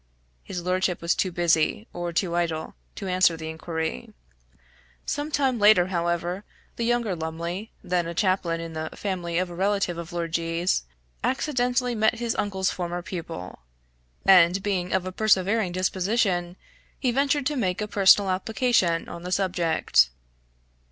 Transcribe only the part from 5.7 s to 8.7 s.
however, the younger Lumley, then a chaplain